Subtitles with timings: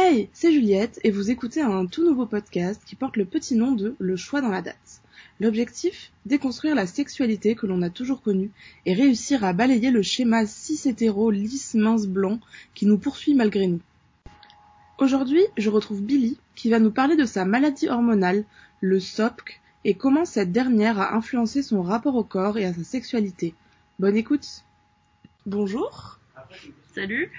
[0.00, 3.72] Hey, c'est Juliette et vous écoutez un tout nouveau podcast qui porte le petit nom
[3.72, 5.02] de Le choix dans la date.
[5.40, 6.12] L'objectif?
[6.24, 8.52] Déconstruire la sexualité que l'on a toujours connue
[8.86, 12.38] et réussir à balayer le schéma cis-hétéro lisse mince blanc
[12.74, 13.80] qui nous poursuit malgré nous.
[14.98, 18.44] Aujourd'hui, je retrouve Billy qui va nous parler de sa maladie hormonale,
[18.80, 22.84] le SOPC, et comment cette dernière a influencé son rapport au corps et à sa
[22.84, 23.52] sexualité.
[23.98, 24.62] Bonne écoute
[25.44, 26.20] Bonjour
[26.94, 27.32] Salut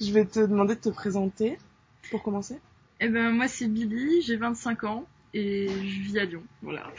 [0.00, 1.58] Je vais te demander de te présenter
[2.10, 2.58] pour commencer.
[3.00, 6.42] Eh ben moi c'est Billy, j'ai 25 ans et je vis à Lyon.
[6.62, 6.90] Voilà.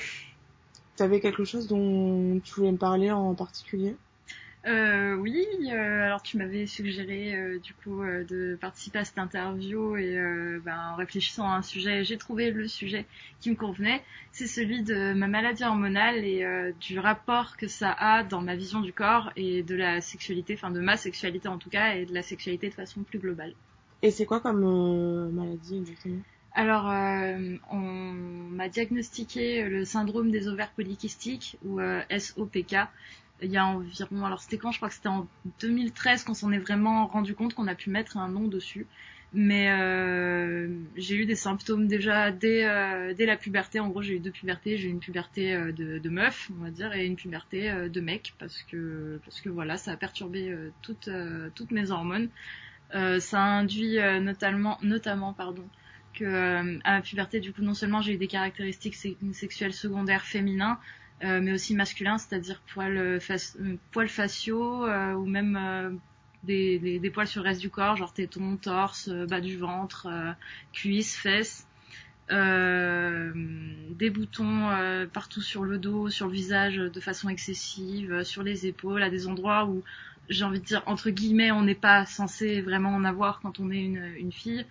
[0.98, 3.96] Tu avais quelque chose dont tu voulais me parler en particulier?
[4.68, 9.18] Euh, oui, euh, alors tu m'avais suggéré euh, du coup euh, de participer à cette
[9.18, 10.16] interview et
[10.64, 13.06] ben, en réfléchissant à un sujet, j'ai trouvé le sujet
[13.40, 14.04] qui me convenait.
[14.32, 18.82] C'est celui de ma maladie hormonale et du rapport que ça a dans ma vision
[18.82, 22.14] du corps et de la sexualité, enfin de ma sexualité en tout cas et de
[22.14, 23.54] la sexualité de façon plus globale.
[24.02, 26.22] Et c'est quoi comme maladie exactement?
[26.54, 26.86] Alors,
[27.72, 32.76] on m'a diagnostiqué le syndrome des ovaires polykystiques ou SOPK
[33.42, 34.72] il y a environ, alors c'était quand?
[34.72, 35.28] Je crois que c'était en
[35.62, 38.88] 2013 qu'on s'en est vraiment rendu compte qu'on a pu mettre un nom dessus.
[39.34, 40.68] Mais euh,
[40.98, 43.80] j'ai eu des symptômes déjà dès, euh, dès la puberté.
[43.80, 44.78] En gros, j'ai eu deux pubertés.
[44.78, 47.88] J'ai eu une puberté euh, de, de, meuf, on va dire, et une puberté euh,
[47.88, 51.10] de mec, parce que parce que voilà, ça a perturbé toutes
[51.56, 52.28] toutes mes hormones.
[52.92, 55.64] Ça a induit notamment notamment pardon
[56.14, 58.96] que à la puberté, du coup, non seulement j'ai eu des caractéristiques
[59.34, 60.80] sexuelles secondaires féminins,
[61.24, 66.00] euh, mais aussi masculin, c'est-à-dire poils, euh, euh, poils faciaux ou même
[66.44, 70.08] des, des, des, poils sur le reste du corps, genre tétons, torse, bas du ventre,
[70.74, 71.68] cuisses, fesses.
[72.32, 73.34] Euh,
[73.90, 74.70] des boutons
[75.12, 79.28] partout sur le dos, sur le visage de façon excessive, sur les épaules, à des
[79.28, 79.84] endroits où
[80.32, 83.70] j'ai envie de dire entre guillemets on n'est pas censé vraiment en avoir quand on
[83.70, 84.66] est une, fille.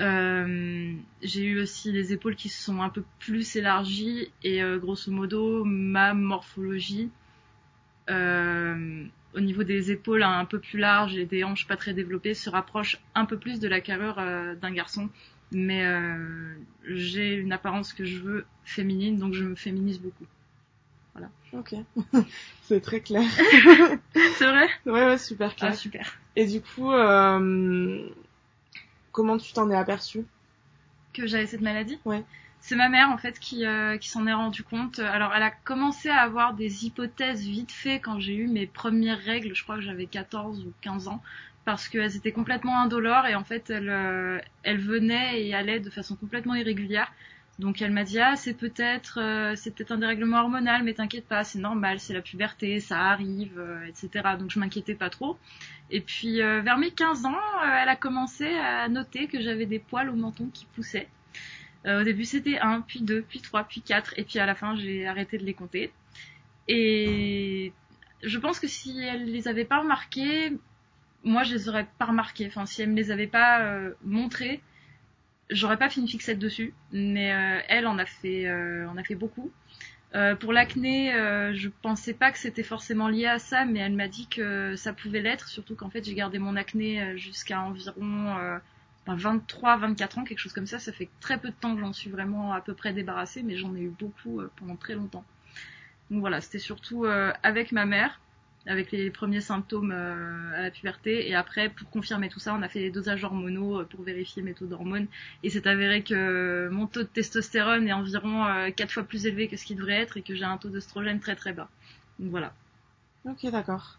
[0.00, 4.78] Euh, j'ai eu aussi les épaules qui se sont un peu plus élargies et euh,
[4.78, 7.10] grosso modo ma morphologie
[8.10, 12.34] euh, au niveau des épaules un peu plus larges et des hanches pas très développées
[12.34, 15.10] se rapproche un peu plus de la carrure d'un garçon
[15.52, 15.86] mais
[16.88, 20.26] j'ai une apparence que je veux féminine donc je me féminise beaucoup
[21.14, 21.30] voilà.
[21.52, 21.74] Ok.
[22.62, 23.22] C'est très clair.
[24.14, 24.68] C'est vrai?
[24.86, 25.70] Ouais ouais super clair.
[25.72, 26.18] ah, super.
[26.36, 26.90] Et du coup
[29.12, 30.24] Comment tu t'en es aperçu
[31.12, 31.98] Que j'avais cette maladie?
[32.04, 32.24] Ouais.
[32.60, 34.98] C'est ma mère en fait qui, euh, qui s'en est rendu compte.
[34.98, 39.20] Alors elle a commencé à avoir des hypothèses vite fait quand j'ai eu mes premières
[39.20, 41.22] règles, je crois que j'avais 14 ou 15 ans,
[41.64, 45.90] parce qu'elles étaient complètement indolores et en fait elles, euh, elles venaient et allaient de
[45.90, 47.12] façon complètement irrégulière.
[47.58, 51.26] Donc elle m'a dit ah c'est peut-être euh, c'est peut-être un dérèglement hormonal mais t'inquiète
[51.26, 55.38] pas c'est normal c'est la puberté ça arrive euh, etc donc je m'inquiétais pas trop.
[55.90, 59.78] Et puis euh, vers mes 15 ans elle a commencé à noter que j'avais des
[59.78, 61.08] poils au menton qui poussaient.
[61.86, 64.74] Au début c'était 1 puis 2 puis 3 puis 4 et puis à la fin
[64.74, 65.92] j'ai arrêté de les compter.
[66.66, 67.72] Et
[68.22, 70.52] je pense que si elle les avait pas remarqués
[71.22, 72.46] moi je les aurais pas remarqués.
[72.48, 73.62] Enfin si elle me les avait pas
[74.02, 74.60] montrés
[75.50, 79.04] J'aurais pas fait une fixette dessus, mais euh, elle en a fait, euh, en a
[79.04, 79.50] fait beaucoup.
[80.14, 81.12] Euh, pour l'acné,
[81.54, 84.92] je pensais pas que c'était forcément lié à ça, mais elle m'a dit que ça
[84.92, 88.36] pouvait l'être, surtout qu'en fait j'ai gardé mon acné jusqu'à environ
[89.06, 90.78] 23, 24 ans, quelque chose comme ça.
[90.78, 93.56] Ça fait très peu de temps que j'en suis vraiment à peu près débarrassée, mais
[93.56, 95.24] j'en ai eu beaucoup pendant très longtemps.
[96.10, 97.06] Donc voilà, c'était surtout
[97.42, 98.20] avec ma mère
[98.66, 101.28] avec les premiers symptômes euh, à la puberté.
[101.28, 104.42] Et après, pour confirmer tout ça, on a fait des dosages hormonaux euh, pour vérifier
[104.42, 105.06] mes taux d'hormones.
[105.42, 109.48] Et c'est avéré que mon taux de testostérone est environ 4 euh, fois plus élevé
[109.48, 111.68] que ce qu'il devrait être et que j'ai un taux d'œstrogène très très bas.
[112.18, 112.52] Donc voilà.
[113.26, 113.98] Ok, d'accord.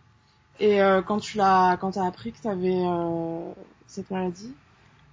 [0.59, 3.51] Et quand tu l'as, quand t'as appris que t'avais euh,
[3.87, 4.53] cette maladie,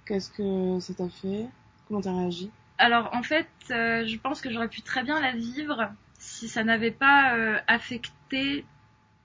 [0.05, 1.47] qu'est-ce que ça t'a fait?
[1.87, 2.49] Comment t'as réagi?
[2.77, 6.91] Alors en fait, je pense que j'aurais pu très bien la vivre si ça n'avait
[6.91, 7.35] pas
[7.67, 8.63] affecté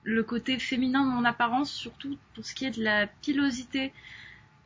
[0.08, 3.92] le côté féminin de mon apparence, surtout pour ce qui est de la pilosité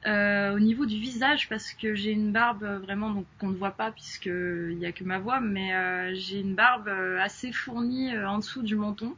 [0.06, 3.72] euh, au niveau du visage, parce que j'ai une barbe euh, vraiment qu'on ne voit
[3.72, 6.88] pas puisque il y a que ma voix, mais euh, j'ai une barbe
[7.20, 9.16] assez fournie en dessous du menton.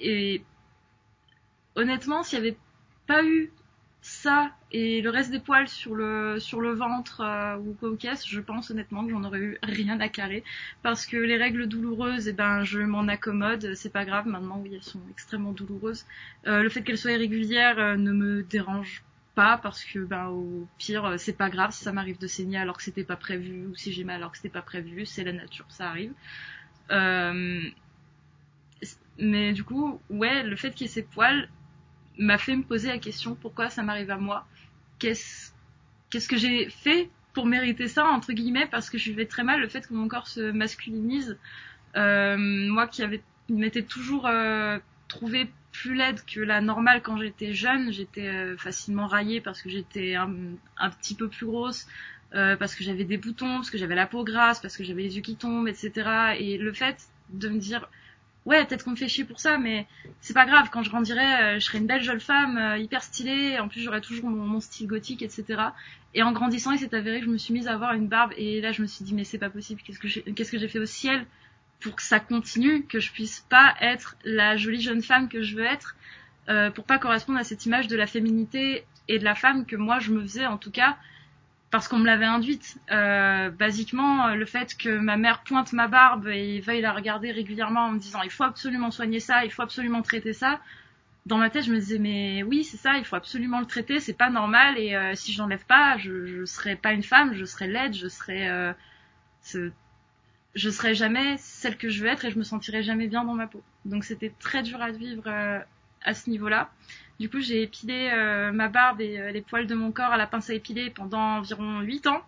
[0.00, 0.42] et
[1.74, 2.58] honnêtement, s'il n'y avait
[3.06, 3.50] pas eu
[4.02, 8.26] ça et le reste des poils sur le sur le ventre euh, ou quoi caisse,
[8.26, 10.42] je pense honnêtement que j'en aurais eu rien à carrer
[10.82, 14.26] parce que les règles douloureuses, eh ben je m'en accommode, c'est pas grave.
[14.26, 16.04] Maintenant oui, elles sont extrêmement douloureuses.
[16.48, 19.04] Euh, le fait qu'elles soient irrégulières euh, ne me dérange
[19.36, 22.76] pas parce que ben au pire c'est pas grave si ça m'arrive de saigner alors
[22.76, 25.32] que c'était pas prévu ou si j'ai mal alors que c'était pas prévu, c'est la
[25.32, 26.12] nature, ça arrive.
[29.18, 31.48] mais du coup, ouais, le fait qu'il y ait ces poils,
[32.18, 34.46] m'a fait me poser la question pourquoi ça m'arrive à moi?
[34.98, 35.52] Qu'est-ce
[36.10, 39.60] qu'est-ce que j'ai fait pour mériter ça entre guillemets parce que je vivais très mal
[39.60, 41.38] le fait que mon corps se masculinise.
[41.96, 44.78] Euh, moi qui avait m'étais toujours euh,
[45.08, 49.68] trouvé plus laide que la normale quand j'étais jeune, j'étais euh, facilement raillée parce que
[49.70, 50.30] j'étais un,
[50.76, 51.86] un, petit peu plus grosse,
[52.34, 55.02] euh, parce que j'avais des boutons, parce que j'avais la peau grasse, parce que j'avais
[55.02, 56.36] les yeux qui tombent, etc.
[56.38, 57.88] Et le fait de me dire
[58.46, 59.86] ouais, peut-être qu'on me fait chier pour ça, mais
[60.20, 60.68] c'est pas grave.
[60.72, 63.58] Quand je grandirai, euh, je serai une belle jeune femme, euh, hyper stylée.
[63.58, 65.44] En plus, j'aurai toujours mon, style gothique, etc.
[66.14, 68.32] Et en grandissant, il s'est avéré que je me suis mise à avoir une barbe.
[68.36, 69.80] Et là, je me suis dit, mais c'est pas possible.
[69.84, 71.26] Qu'est-ce que j'ai, qu'est-ce que j'ai fait au ciel
[71.80, 75.56] pour que ça continue, que je puisse pas être la jolie jeune femme que je
[75.56, 75.96] veux être,
[76.48, 79.76] euh, pour pas correspondre à cette image de la féminité et de la femme que
[79.76, 80.96] moi je me faisais en tout cas
[81.72, 82.78] parce qu'on me l'avait induite.
[82.92, 87.86] Euh, basiquement, le fait que ma mère pointe ma barbe et veuille la regarder régulièrement
[87.86, 90.60] en me disant il faut absolument soigner ça, il faut absolument traiter ça.
[91.24, 94.00] Dans ma tête, je me disais mais oui c'est ça, il faut absolument le traiter,
[94.00, 97.32] c'est pas normal et euh, si je l'enlève pas, je, je serai pas une femme,
[97.34, 98.72] je serai laide, je serai euh,
[100.54, 103.34] je serai jamais celle que je veux être et je me sentirai jamais bien dans
[103.34, 103.62] ma peau.
[103.86, 105.58] Donc c'était très dur à vivre euh,
[106.04, 106.70] à ce niveau-là.
[107.22, 110.16] Du coup, j'ai épilé euh, ma barbe et euh, les poils de mon corps à
[110.16, 112.22] la pince à épiler pendant environ 8 ans.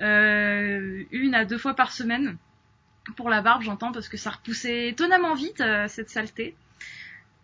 [0.00, 2.36] Euh, une à deux fois par semaine.
[3.16, 6.56] Pour la barbe, j'entends, parce que ça repoussait étonnamment vite, cette saleté.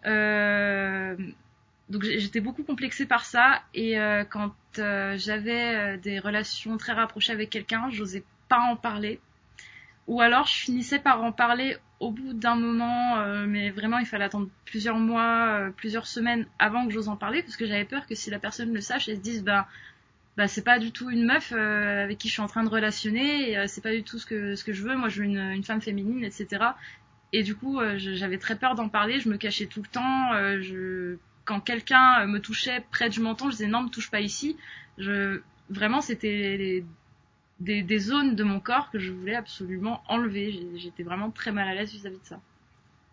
[0.05, 3.63] donc j'étais beaucoup complexée par ça.
[3.75, 3.95] Et
[4.29, 9.21] quand j'avais des relations très rapprochées avec quelqu'un, j'osais pas en parler.
[10.09, 14.07] Ou alors je finissais par en parler au bout d'un moment, euh, mais vraiment il
[14.07, 17.85] fallait attendre plusieurs mois, euh, plusieurs semaines avant que j'ose en parler, parce que j'avais
[17.85, 19.69] peur que si la personne le sache, elle se dise bah
[20.37, 22.69] bah c'est pas du tout une meuf euh, avec qui je suis en train de
[22.69, 24.97] relationner, et c'est pas du tout ce que ce que je veux.
[24.97, 26.65] Moi je veux une, une femme féminine, etc.
[27.33, 30.33] Et du coup j'avais très peur d'en parler, je me cachais tout le temps.
[30.61, 34.57] je quand quelqu'un me touchait près du menton, je disais non me touche pas ici.
[34.99, 35.41] Je
[35.71, 36.85] vraiment c'était
[37.63, 40.67] des, des, zones de mon corps que je voulais absolument enlever.
[40.77, 42.41] J'étais vraiment très mal à l'aise vis-à-vis de ça.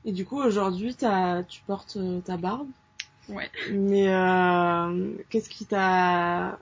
[0.05, 2.67] Et du coup, aujourd'hui, tu portes euh, ta barbe?
[3.27, 3.49] Ouais.
[3.71, 6.57] Mais euh, qu'est-ce qui t'a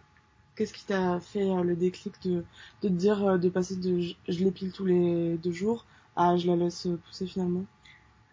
[0.56, 2.44] qu'est-ce qui t'a fait euh, le déclic de,
[2.82, 5.86] de te dire de passer de je, je l'épile tous les deux jours
[6.16, 7.66] à je la laisse pousser finalement?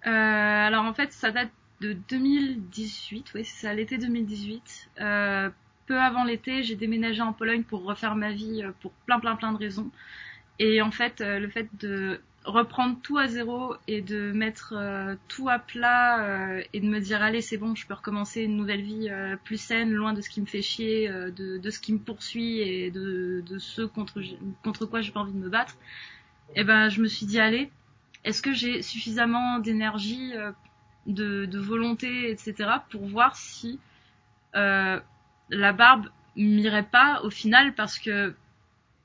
[0.06, 4.90] Euh, Alors en fait, ça date de 2018, oui, c'est ça, l'été 2018.
[5.00, 5.50] Euh,
[5.86, 9.36] peu avant l'été, j'ai déménagé en Pologne pour refaire ma vie euh, pour plein plein
[9.36, 9.90] plein de raisons.
[10.58, 15.16] Et en fait, euh, le fait de reprendre tout à zéro et de mettre euh,
[15.28, 18.82] tout à plat et de me dire allez c'est bon je peux recommencer une nouvelle
[18.82, 19.10] vie
[19.44, 22.90] plus saine loin de ce qui me fait chier de, ce qui me poursuit et
[22.90, 24.20] de, de ce contre
[24.62, 25.78] contre quoi j'ai pas envie de me battre
[26.54, 27.70] et eh ben je me suis dit allez
[28.24, 30.34] est-ce que j'ai suffisamment d'énergie
[31.06, 33.80] de, de volonté etc pour voir si
[35.54, 38.34] la barbe m'irait pas au final parce que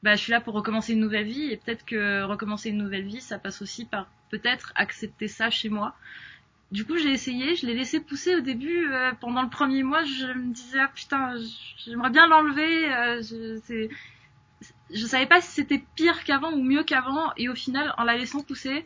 [0.03, 3.05] bah, je suis là pour recommencer une nouvelle vie et peut-être que recommencer une nouvelle
[3.05, 5.95] vie, ça passe aussi par peut-être accepter ça chez moi.
[6.71, 8.91] Du coup, j'ai essayé, je l'ai laissé pousser au début.
[8.91, 11.33] Euh, pendant le premier mois, je me disais ah putain,
[11.77, 12.93] j'aimerais bien l'enlever.
[12.93, 13.21] Euh,
[14.91, 17.31] je, savais pas si c'était pire qu'avant ou mieux qu'avant.
[17.37, 18.85] Et au final, en la laissant pousser,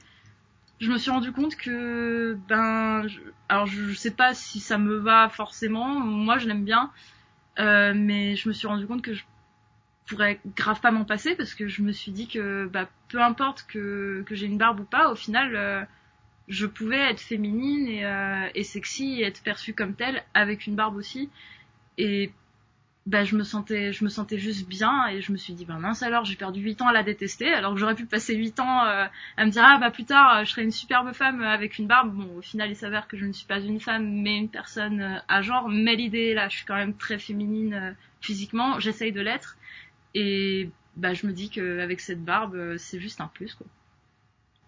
[0.80, 3.19] je me suis rendu compte que ben, je,
[3.50, 6.00] alors je sais pas si ça me va forcément.
[6.00, 6.89] Moi, je l'aime bien.
[7.60, 9.24] Euh, mais je me suis rendu compte que je
[10.06, 13.66] pourrais grave pas m'en passer parce que je me suis dit que bah, peu importe
[13.68, 15.84] que, que j'ai une barbe ou pas, au final, euh,
[16.48, 20.75] je pouvais être féminine et, euh, et sexy et être perçue comme telle avec une
[20.75, 21.30] barbe aussi.
[23.05, 25.77] Bah, je me sentais je me sentais juste bien et je me suis dit bah
[25.77, 28.62] mince alors j'ai perdu 8 ans à la détester alors que j'aurais pu passer 8
[28.62, 29.05] ans euh,
[29.36, 32.13] à me dire ah bah plus tard je serai une superbe femme avec une barbe.
[32.13, 35.01] Bon au final il s'avère que je ne suis pas une femme mais une personne
[35.01, 37.91] euh, à genre mais l'idée là je suis quand même très féminine euh,
[38.22, 39.57] physiquement j'essaye de l'être.
[40.15, 43.67] Et bah je me dis qu'avec cette barbe c'est juste un plus quoi.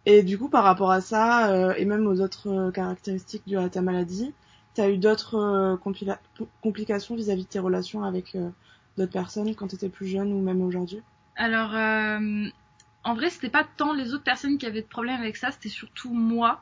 [0.06, 4.34] Et du coup par rapport à ça et même aux autres caractéristiques de ta maladie
[4.76, 5.78] T'as eu d'autres euh,
[6.62, 8.50] complications vis-à-vis de tes relations avec euh,
[8.98, 11.00] d'autres personnes quand t'étais plus jeune ou même aujourd'hui?
[11.38, 12.50] Alors, euh,
[13.06, 15.70] en vrai, c'était pas tant les autres personnes qui avaient de problèmes avec ça, c'était
[15.70, 16.62] surtout moi.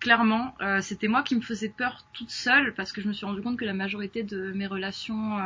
[0.00, 3.40] Clairement, c'était moi qui me faisais peur toute seule parce que je me suis rendu
[3.40, 5.38] compte que la majorité de mes relations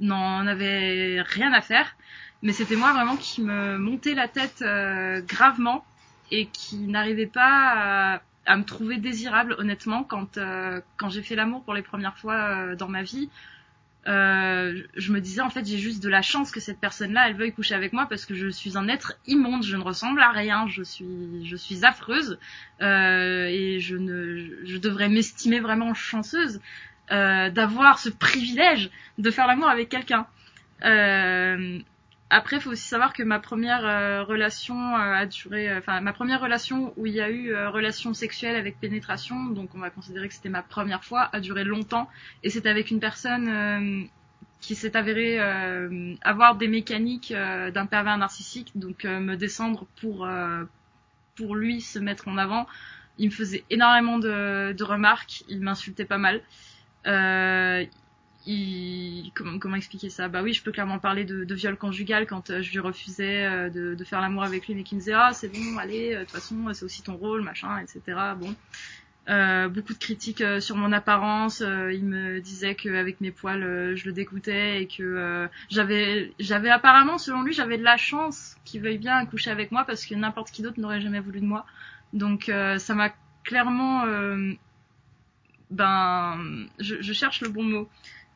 [0.00, 1.94] n'en avaient rien à faire.
[2.40, 4.64] Mais c'était moi vraiment qui me montait la tête
[5.28, 5.84] gravement
[6.30, 11.34] et qui n'arrivait pas à à me trouver désirable honnêtement quand euh, quand j'ai fait
[11.34, 13.28] l'amour pour les premières fois euh, dans ma vie
[14.06, 17.28] euh, je me disais en fait j'ai juste de la chance que cette personne là
[17.28, 19.64] elle veuille coucher avec moi parce que je suis un être immonde.
[19.64, 20.68] Je ne ressemble à rien.
[20.68, 22.38] Je suis je suis affreuse
[22.80, 26.60] et je ne je devrais m'estimer vraiment chanceuse
[27.10, 30.28] d'avoir ce privilège de faire l'amour avec quelqu'un
[32.28, 36.00] après, il faut aussi savoir que ma première euh, relation euh, a duré, euh, enfin
[36.00, 39.90] ma première relation où il y a eu relation sexuelle avec pénétration, donc on va
[39.90, 42.08] considérer que c'était ma première fois, a duré longtemps
[42.42, 44.08] et c'est avec une personne
[44.60, 45.38] qui s'est avérée
[46.22, 50.28] avoir des mécaniques d'un pervers narcissique, donc me descendre pour
[51.36, 52.66] pour lui se mettre en avant.
[53.18, 56.42] Il me faisait énormément de remarques, il m'insultait pas mal.
[59.34, 60.28] Comment, expliquer ça?
[60.28, 63.70] Bah oui, je peux clairement parler de, viol conjugal quand euh, je lui refusais euh,
[63.70, 66.24] de, faire l'amour avec lui, mais qu'il me disait ah c'est bon, allez, euh, de
[66.24, 68.00] toute façon c'est aussi ton rôle, machin, etc.
[68.38, 68.54] Bon,
[69.68, 71.58] beaucoup de critiques sur mon apparence.
[71.60, 77.42] il me disait qu'avec mes poils, je le dégoûtais et que j'avais, j'avais apparemment, selon
[77.42, 80.62] lui, j'avais de la chance qu'il veuille bien coucher avec moi parce que n'importe qui
[80.62, 81.66] d'autre n'aurait jamais voulu de moi.
[82.12, 82.44] Donc
[82.78, 83.12] ça m'a
[83.42, 84.04] clairement,
[85.70, 87.88] ben, je, cherche le bon mot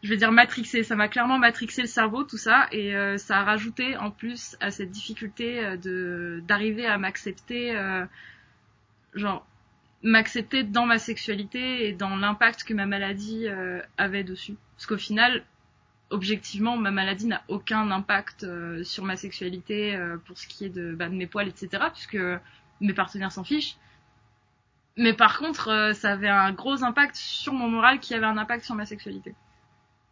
[0.02, 3.38] je vais dire matrixé, ça m'a clairement matrixé le cerveau tout ça et euh, ça
[3.40, 8.07] a rajouté en plus à cette difficulté euh, de d'arriver à m'accepter euh,
[9.14, 9.47] genre
[10.02, 13.47] m'accepter dans ma sexualité et dans l'impact que ma maladie
[13.99, 14.57] avait dessus.
[14.75, 15.45] Parce qu'au final
[16.09, 18.47] objectivement ma maladie n'a aucun impact
[18.83, 22.19] sur ma sexualité pour ce qui est de, bah, de mes poils etc puisque
[22.80, 23.76] mes partenaires s'en fichent.
[24.97, 28.64] Mais par contre ça avait un gros impact sur mon moral qui avait un impact
[28.64, 29.35] sur ma sexualité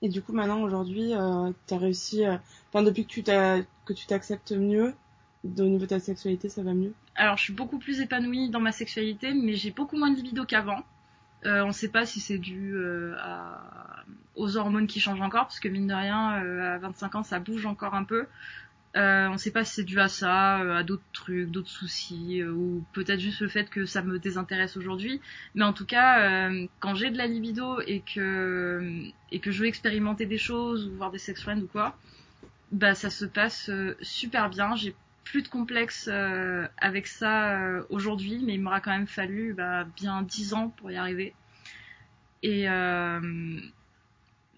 [0.02, 2.36] et du coup, maintenant, aujourd'hui, euh, tu as réussi, euh,
[2.68, 4.94] enfin, depuis que tu que tu t'acceptes mieux,
[5.44, 6.92] au niveau de ta sexualité, ça va mieux?
[7.14, 10.44] Alors, je suis beaucoup plus épanouie dans ma sexualité, mais j'ai beaucoup moins de libido
[10.44, 10.84] qu'avant.
[11.46, 13.14] Euh, on ne sait pas si c'est dû euh,
[14.34, 16.28] aux hormones qui changent encore, parce que mine de rien,
[16.74, 18.26] à 25 ans, ça bouge encore un peu.
[18.98, 21.70] Euh, on ne sait pas si c'est dû à ça, euh, à d'autres trucs, d'autres
[21.70, 25.20] soucis, euh, ou peut-être juste le fait que ça me désintéresse aujourd'hui.
[25.54, 26.50] Mais en tout cas,
[26.80, 31.18] quand j'ai de la libido et que je veux expérimenter des choses ou voir des
[31.18, 31.96] sex friends ou quoi,
[32.72, 34.74] bah ça se passe super bien.
[34.74, 36.08] J'ai plus de complexe
[36.78, 40.96] avec ça aujourd'hui, mais il m'aura quand même fallu bah, bien dix ans pour y
[40.96, 41.34] arriver.
[42.42, 42.66] Et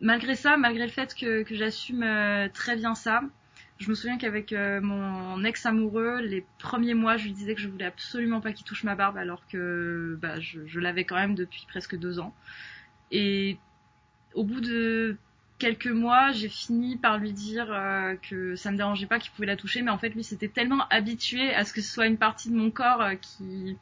[0.01, 2.07] malgré ça, malgré le fait que j'assume
[2.55, 3.23] très bien ça,
[3.81, 7.61] je me souviens qu'avec euh, mon ex amoureux, les premiers mois, je lui disais que
[7.63, 11.35] je voulais absolument pas qu'il touche ma barbe, alors que bah, je, l'avais quand même
[11.35, 12.35] depuis presque deux ans.
[13.11, 13.57] Et
[14.35, 15.17] au bout de
[15.59, 19.47] quelques mois, j'ai fini par lui dire euh, que ça me dérangeait pas qu'il pouvait
[19.47, 22.19] la toucher, mais en fait, lui, c'était tellement habitué à ce que ce soit une
[22.19, 23.77] partie de mon corps euh, qui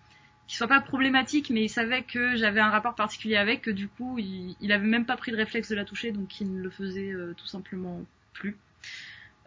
[0.47, 3.87] qui soit pas problématique, mais il savait que j'avais un rapport particulier avec, que du
[3.87, 6.63] coup, il, il avait même pas pris le réflexe de la toucher, donc il ne
[6.63, 8.01] le faisait tout simplement
[8.33, 8.57] plus.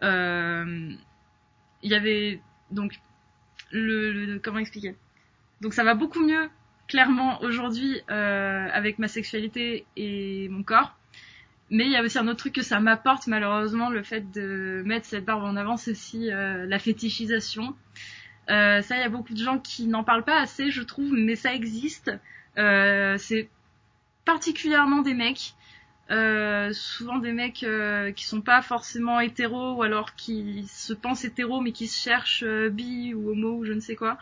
[0.02, 0.92] Euh,
[1.82, 2.40] il y avait
[2.70, 3.00] donc
[3.70, 4.94] le, comment expliquer?
[5.60, 6.48] Donc ça va beaucoup mieux
[6.88, 10.96] clairement aujourd'hui euh, avec ma sexualité et mon corps.
[11.70, 14.82] Mais il y a aussi un autre truc que ça m'apporte malheureusement le fait de
[14.84, 17.74] mettre cette barbe en avant c'est aussi euh, la fétichisation.
[18.50, 21.12] Euh, ça il y a beaucoup de gens qui n'en parlent pas assez je trouve
[21.12, 22.12] mais ça existe.
[22.58, 23.48] Euh, c'est
[24.24, 25.54] particulièrement des mecs
[26.10, 31.24] euh, souvent des mecs euh, qui sont pas forcément hétéros ou alors qui se pensent
[31.24, 34.18] hétéros mais qui se cherchent euh, bi ou homo ou je ne sais quoi.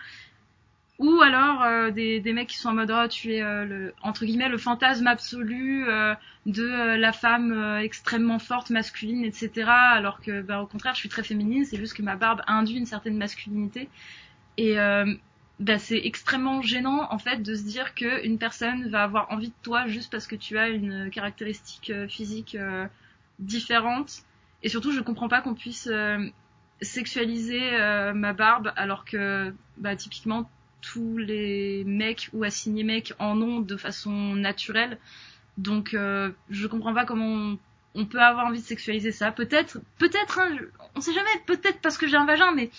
[0.98, 4.50] Ou alors des, des mecs qui sont en mode oh, tu es le entre guillemets
[4.50, 5.86] le fantasme absolu
[6.44, 11.22] de la femme extrêmement forte masculine etc alors que bah, au contraire je suis très
[11.22, 13.88] féminine c'est juste que ma barbe induit une certaine masculinité.
[14.58, 14.76] Et
[15.60, 19.48] bah, c'est extrêmement gênant en fait de se dire que une personne va avoir envie
[19.48, 22.86] de toi juste parce que tu as une caractéristique euh, physique euh,
[23.38, 24.22] différente.
[24.62, 26.26] Et surtout je comprends pas qu'on puisse euh,
[26.80, 27.60] sexualiser
[28.14, 30.50] ma barbe alors que bah, typiquement
[30.80, 34.98] tous les mecs ou assignés mecs en ont de façon naturelle.
[35.58, 37.58] Donc je comprends pas comment
[37.94, 39.30] on, peut avoir envie de sexualiser ça.
[39.30, 40.56] Peut-être peut-être hein,
[40.94, 42.70] on sait jamais peut-être parce que j'ai un vagin mais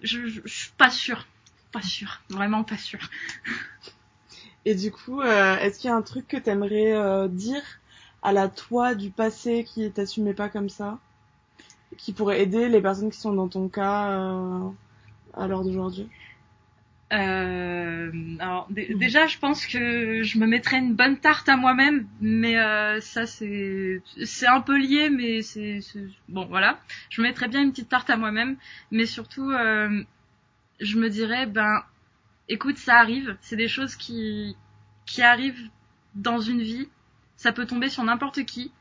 [0.00, 1.26] je, je, je suis pas sûre
[1.74, 3.00] pas sûr, vraiment pas sûr.
[4.64, 7.62] Et du coup, euh, est-ce qu'il y a un truc que t'aimerais euh, dire
[8.22, 10.98] à la toi du passé qui t'assumait pas comme ça,
[11.98, 14.68] qui pourrait aider les personnes qui sont dans ton cas euh,
[15.34, 16.08] à l'heure d'aujourd'hui?
[17.12, 22.54] Euh, alors déjà, je pense que je me mettrais une bonne tarte à moi-même, mais
[23.02, 25.80] ça c'est c'est un peu lié, mais c'est
[26.28, 26.80] bon voilà.
[27.10, 28.56] Je me mettrais bien une petite tarte à moi-même,
[28.90, 29.52] mais surtout
[30.80, 31.82] je me dirais, ben,
[32.48, 34.56] écoute, ça arrive, c'est des choses qui,
[35.06, 35.70] qui arrivent
[36.14, 36.88] dans une vie,
[37.36, 38.72] ça peut tomber sur n'importe qui.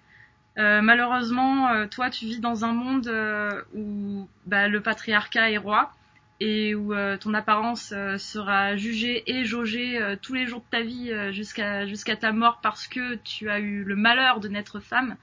[0.58, 5.58] Euh, malheureusement, euh, toi, tu vis dans un monde euh, où bah, le patriarcat est
[5.58, 5.92] roi
[6.40, 11.86] et où ton apparence sera jugée et jaugée tous les jours de ta vie jusqu'à
[11.86, 15.16] jusqu'à ta mort parce que tu as eu le malheur de naître femme.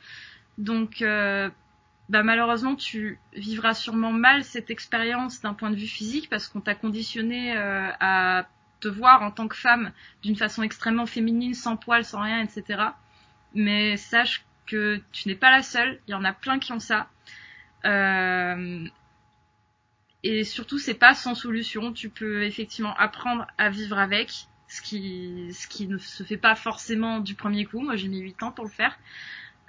[0.57, 1.05] Donc
[2.11, 6.61] bah malheureusement tu vivras sûrement mal cette expérience d'un point de vue physique parce qu'on
[6.61, 8.49] t'a conditionné euh, à
[8.81, 9.93] te voir en tant que femme
[10.25, 12.83] d'une façon extrêmement féminine, sans poils, sans rien, etc.
[13.55, 16.81] Mais sache que tu n'es pas la seule, il y en a plein qui ont
[16.81, 17.09] ça.
[17.85, 18.85] Euh,
[20.25, 21.93] et surtout, c'est pas sans solution.
[21.93, 24.33] Tu peux effectivement apprendre à vivre avec,
[24.67, 27.81] ce qui, ce qui ne se fait pas forcément du premier coup.
[27.81, 28.99] Moi, j'ai mis 8 ans pour le faire.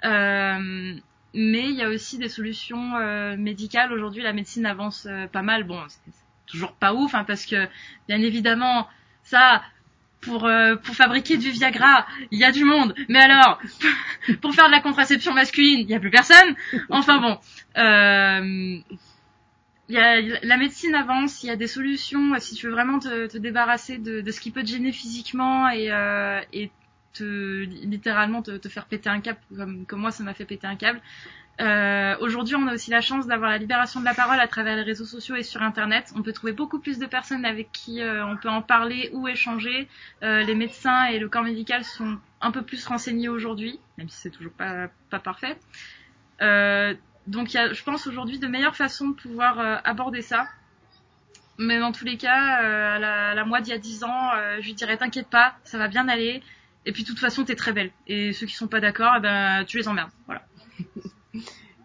[0.04, 0.94] Euh,
[1.34, 3.92] mais il y a aussi des solutions euh, médicales.
[3.92, 5.64] Aujourd'hui, la médecine avance euh, pas mal.
[5.64, 6.12] Bon, c'est
[6.46, 7.66] toujours pas ouf, hein, parce que
[8.08, 8.86] bien évidemment,
[9.22, 9.62] ça,
[10.20, 12.94] pour euh, pour fabriquer du Viagra, il y a du monde.
[13.08, 13.60] Mais alors,
[14.40, 16.54] pour faire de la contraception masculine, il y a plus personne.
[16.90, 17.38] Enfin bon,
[17.78, 18.78] euh,
[19.88, 21.42] y a, la médecine avance.
[21.42, 24.40] Il y a des solutions si tu veux vraiment te, te débarrasser de, de, ce
[24.40, 26.70] qui peut te gêner physiquement et euh, et
[27.12, 29.40] te littéralement te, faire péter un câble
[29.86, 31.00] comme moi ça m'a fait péter un câble.
[31.60, 34.76] Euh, Aujourd'hui, on a aussi la chance d'avoir la libération de la parole à travers
[34.76, 36.12] les réseaux sociaux et sur Internet.
[36.16, 39.28] On peut trouver beaucoup plus de personnes avec qui euh, on peut en parler ou
[39.28, 39.88] échanger.
[40.22, 44.16] Euh, les médecins et le corps médical sont un peu plus renseignés aujourd'hui, même si
[44.16, 44.88] c'est toujours pas,
[45.20, 45.56] parfait.
[47.28, 50.48] Donc, je pense aujourd'hui de meilleures façons de pouvoir aborder ça.
[51.58, 54.30] Mais dans tous les cas, à la, à la moi d'il y a 10 ans,
[54.58, 56.42] je lui dirais t'inquiète pas, ça va bien aller.
[56.84, 57.90] Et puis de toute façon, t'es très belle.
[58.06, 60.10] Et ceux qui sont pas d'accord, eh ben, tu les emmerdes.
[60.26, 60.44] Voilà.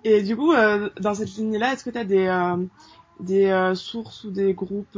[0.04, 2.66] Et du coup, euh, dans cette ligne-là, est-ce que tu as des, euh,
[3.20, 4.98] des euh, sources ou des groupes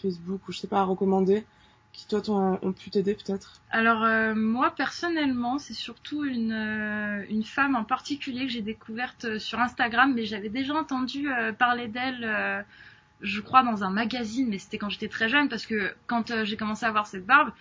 [0.00, 1.44] Facebook ou je sais pas à recommander
[1.92, 3.60] qui toi ont, ont pu t'aider peut-être?
[3.70, 6.52] Alors moi personnellement, c'est surtout une,
[7.28, 12.64] une femme en particulier que j'ai découverte sur Instagram, mais j'avais déjà entendu parler d'elle,
[13.20, 16.56] je crois dans un magazine, mais c'était quand j'étais très jeune parce que quand j'ai
[16.56, 17.52] commencé à avoir cette barbe,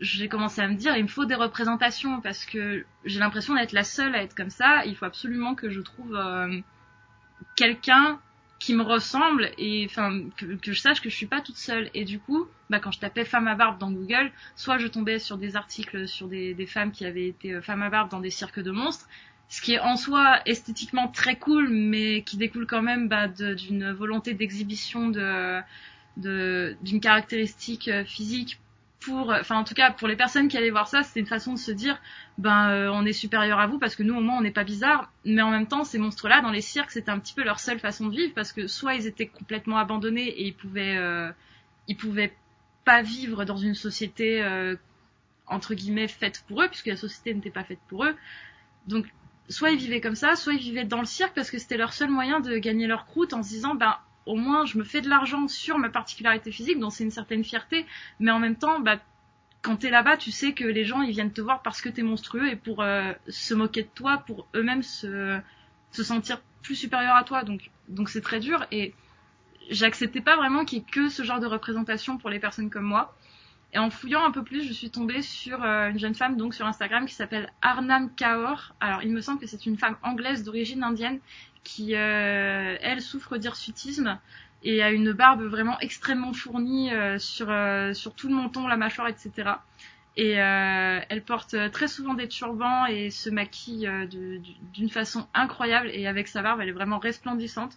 [0.00, 3.72] j'ai commencé à me dire il me faut des représentations parce que j'ai l'impression d'être
[3.72, 4.84] la seule à être comme ça.
[4.84, 6.60] Il faut absolument que je trouve euh,
[7.56, 8.20] quelqu'un
[8.58, 11.90] qui me ressemble et enfin que, je sache que je suis pas toute seule.
[11.94, 15.18] Et du coup, bah, quand je tapais femme à barbe dans Google, soit je tombais
[15.18, 18.20] sur des articles sur des, des femmes qui avaient été euh, femmes à barbe dans
[18.20, 19.08] des cirques de monstres,
[19.48, 23.92] ce qui est en soi esthétiquement très cool, mais qui découle quand même bah, d'une
[23.92, 25.60] volonté d'exhibition de
[26.16, 28.58] d'une caractéristique euh, physique
[29.06, 31.52] pour, enfin en tout cas pour les personnes qui allaient voir ça, c'était une façon
[31.52, 31.96] de se dire,
[32.38, 34.64] ben euh, on est supérieur à vous parce que nous au moins on n'est pas
[34.64, 37.60] bizarre, mais en même temps ces monstres-là dans les cirques c'était un petit peu leur
[37.60, 41.30] seule façon de vivre parce que soit ils étaient complètement abandonnés et ils pouvaient, euh,
[41.86, 42.34] ils pouvaient
[42.84, 44.74] pas vivre dans une société euh,
[45.46, 48.16] entre guillemets faite pour eux puisque la société n'était pas faite pour eux,
[48.88, 49.06] donc
[49.48, 51.92] soit ils vivaient comme ça, soit ils vivaient dans le cirque parce que c'était leur
[51.92, 55.00] seul moyen de gagner leur croûte en se disant ben au moins je me fais
[55.00, 57.86] de l'argent sur ma particularité physique, donc c'est une certaine fierté,
[58.20, 58.98] mais en même temps, bah,
[59.62, 62.02] quand t'es là-bas, tu sais que les gens ils viennent te voir parce que t'es
[62.02, 65.38] monstrueux et pour euh, se moquer de toi, pour eux-mêmes se,
[65.92, 68.94] se sentir plus supérieurs à toi, donc donc c'est très dur et
[69.70, 72.84] j'acceptais pas vraiment qu'il y ait que ce genre de représentation pour les personnes comme
[72.84, 73.14] moi.
[73.72, 76.54] Et en fouillant un peu plus, je suis tombée sur euh, une jeune femme donc
[76.54, 78.74] sur Instagram qui s'appelle Arnam Kaur.
[78.80, 81.18] Alors il me semble que c'est une femme anglaise d'origine indienne
[81.66, 84.18] qui, euh, elle, souffre d'hirsutisme
[84.62, 88.76] et a une barbe vraiment extrêmement fournie euh, sur, euh, sur tout le menton, la
[88.76, 89.50] mâchoire, etc.
[90.16, 93.90] Et euh, elle porte très souvent des turbans et se maquille
[94.72, 95.90] d'une façon incroyable.
[95.92, 97.76] Et avec sa barbe, elle est vraiment resplendissante.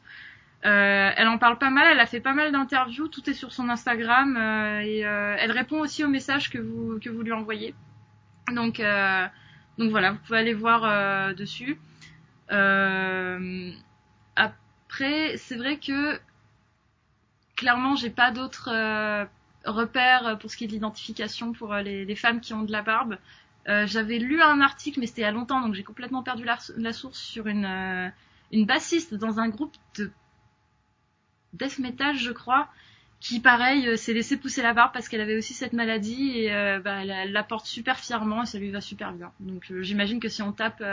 [0.65, 3.53] Euh, elle en parle pas mal, elle a fait pas mal d'interviews, tout est sur
[3.53, 7.31] son Instagram euh, et euh, elle répond aussi aux messages que vous que vous lui
[7.31, 7.73] envoyez.
[8.53, 8.81] Donc
[9.77, 11.79] donc voilà, vous pouvez aller voir dessus.
[14.35, 16.19] Après, c'est vrai que
[17.55, 18.69] clairement, j'ai pas d'autres
[19.65, 22.81] repères pour ce qui est de l'identification pour les, les, femmes qui ont de la
[22.81, 23.17] barbe.
[23.65, 26.57] J'avais lu un article, mais c'était il y a longtemps, donc j'ai complètement perdu la,
[26.77, 28.11] la source sur une
[28.51, 30.11] une bassiste dans un groupe de
[31.53, 32.69] death metal, je crois,
[33.19, 36.53] qui pareil euh, s'est laissé pousser la barbe parce qu'elle avait aussi cette maladie et
[36.53, 39.31] euh, bah, elle, la porte super fièrement et ça lui va super bien.
[39.39, 40.83] Donc euh, j'imagine que si on tape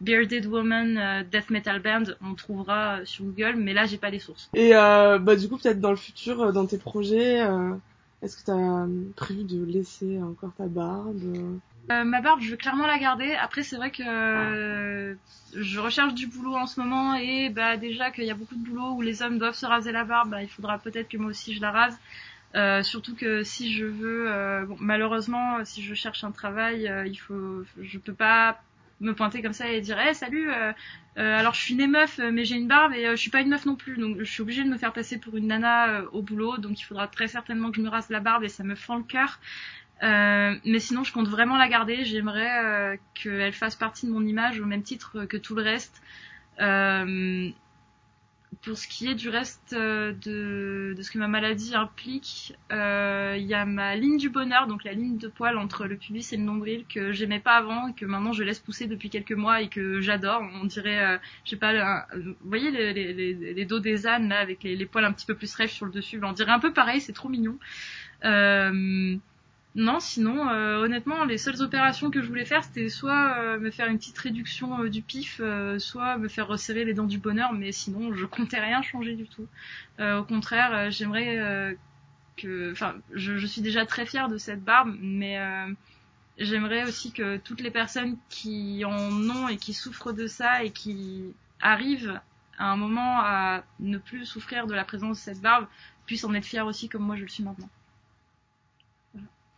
[0.00, 4.50] Bearded Woman Death Metal Band, on trouvera sur Google, mais là j'ai pas les sources.
[4.54, 7.40] Et bah du coup peut-être dans le futur, dans tes projets,
[8.22, 11.58] est-ce que tu as prévu de laisser encore ta barbe
[11.90, 13.34] euh, ma barbe, je veux clairement la garder.
[13.34, 15.14] Après, c'est vrai que euh,
[15.54, 18.64] je recherche du boulot en ce moment et bah déjà qu'il y a beaucoup de
[18.64, 21.30] boulot où les hommes doivent se raser la barbe, bah, il faudra peut-être que moi
[21.30, 21.98] aussi je la rase.
[22.54, 27.64] Euh, surtout que si je veux, bon, malheureusement, si je cherche un travail, il faut,
[27.80, 28.60] je peux pas
[29.00, 30.50] me pointer comme ça et dire, hey, salut,
[31.16, 33.66] alors je suis née meuf, mais j'ai une barbe et je suis pas une meuf
[33.66, 36.56] non plus, donc je suis obligée de me faire passer pour une nana au boulot,
[36.56, 38.96] donc il faudra très certainement que je me rase la barbe et ça me fend
[38.96, 39.38] le cœur.
[40.02, 42.04] Euh, mais sinon, je compte vraiment la garder.
[42.04, 46.02] J'aimerais euh, qu'elle fasse partie de mon image au même titre que tout le reste.
[46.60, 47.50] Euh,
[48.62, 53.36] pour ce qui est du reste euh, de, de ce que ma maladie implique, euh,
[53.38, 56.32] il y a ma ligne du bonheur, donc la ligne de poil entre le pubis
[56.32, 59.32] et le nombril que j'aimais pas avant et que maintenant je laisse pousser depuis quelques
[59.32, 60.42] mois et que j'adore.
[60.54, 64.62] On dirait, je sais pas, vous voyez les, les, les, dos des ânes là avec
[64.62, 67.00] les, poils un petit peu plus rêches sur le dessus, on dirait un peu pareil,
[67.00, 67.58] c'est trop mignon.
[68.24, 69.16] Euh,
[69.76, 73.70] non, sinon, euh, honnêtement, les seules opérations que je voulais faire, c'était soit euh, me
[73.70, 75.38] faire une petite réduction euh, du pif,
[75.78, 79.26] soit me faire resserrer les dents du bonheur, mais sinon, je comptais rien changer du
[79.28, 79.46] tout.
[80.00, 81.76] au contraire, j'aimerais
[82.38, 85.38] que, enfin, je, je, suis déjà très fière de cette barbe, mais
[86.38, 90.70] j'aimerais aussi que toutes les personnes qui en ont et qui souffrent de ça et
[90.70, 92.20] qui arrivent
[92.58, 95.66] à un moment à ne plus souffrir de la présence de cette barbe
[96.06, 97.68] puissent en être fiers aussi comme moi je le suis maintenant.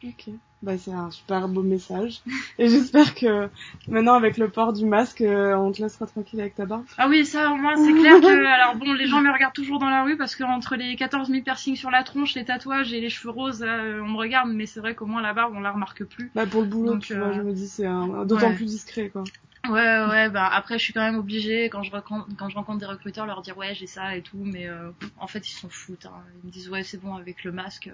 [0.05, 0.29] Ok,
[0.63, 2.21] bah c'est un super beau message.
[2.59, 3.49] Et j'espère que
[3.89, 6.85] maintenant avec le port du masque, euh, on te laissera tranquille avec ta barbe.
[6.99, 8.47] Ah oui, ça au moins c'est clair que...
[8.47, 11.29] Alors bon, les gens me regardent toujours dans la rue parce que entre les 14
[11.29, 14.67] 000 piercings sur la tronche, les tatouages et les cheveux roses, on me regarde, mais
[14.67, 16.31] c'est vrai qu'au moins la barbe, on la remarque plus.
[16.33, 18.25] Bah pour le boulot, Donc, tu vois, je me dis c'est un...
[18.25, 19.25] d'autant plus discret quoi.
[19.69, 22.79] Ouais, ouais, bah après je suis quand même obligée quand je rencontre, quand je rencontre
[22.79, 25.69] des recruteurs leur dire ouais j'ai ça et tout, mais euh, en fait ils s'en
[25.69, 26.07] foutent.
[26.07, 26.23] Hein.
[26.43, 27.91] Ils me disent ouais c'est bon avec le masque.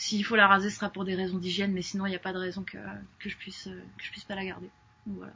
[0.00, 2.16] Euh, s'il faut la raser, ce sera pour des raisons d'hygiène, mais sinon, il n'y
[2.16, 2.78] a pas de raison que,
[3.18, 4.70] que, je puisse, que je puisse pas la garder.
[5.06, 5.32] voilà.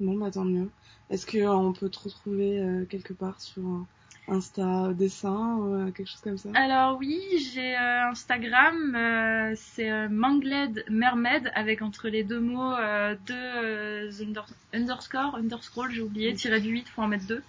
[0.00, 0.70] Bon, bah tant mieux.
[1.10, 3.86] Est-ce qu'on peut te retrouver euh, quelque part sur
[4.28, 6.48] Insta dessin ou euh, quelque chose comme ça?
[6.54, 7.20] Alors oui,
[7.52, 12.74] j'ai euh, Instagram, c'est Mangled Mermaid avec entre les deux mots
[13.26, 14.22] deux
[14.72, 17.42] underscore, underscroll, j'ai oublié, tiré du 8, faut en mettre deux.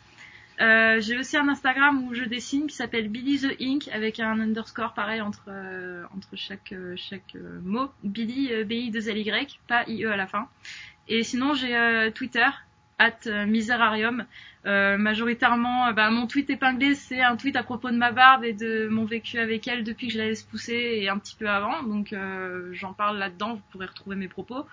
[0.61, 4.39] Euh, j'ai aussi un Instagram où je dessine qui s'appelle Billy the Ink avec un
[4.39, 7.89] underscore pareil entre euh, entre chaque euh, chaque mot.
[8.03, 10.47] Billy B I 2 L Y, pas I E à la fin.
[11.07, 12.47] Et sinon j'ai Twitter
[12.99, 14.25] at Miserarium.
[14.63, 18.87] majoritairement, bah, mon tweet épinglé, c'est un tweet à propos de ma barbe et de
[18.87, 21.81] mon vécu avec elle depuis que je la laisse pousser et un petit peu avant.
[21.83, 22.15] Donc
[22.73, 24.67] j'en parle là-dedans, vous pourrez retrouver mes propos.